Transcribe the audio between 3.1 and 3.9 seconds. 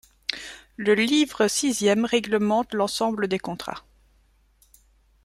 des contrats.